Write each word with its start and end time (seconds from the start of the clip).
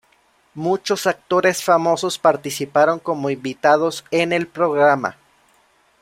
Muchos 0.55 1.05
actores 1.05 1.63
famosos 1.63 2.17
participaron 2.17 2.97
como 2.97 3.29
invitados 3.29 4.03
en 4.09 4.33
el 4.33 4.47
programa. 4.47 5.17